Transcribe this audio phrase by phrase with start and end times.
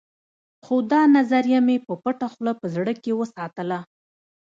[0.63, 3.79] خو دا نظريه مې په پټه خوله په زړه کې وساتله.